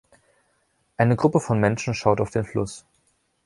[0.97, 2.87] Eine Gruppe von Menschen schaut auf den Fluss.